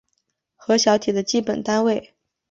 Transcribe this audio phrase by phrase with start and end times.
[0.55, 2.15] 核小体的基本单位。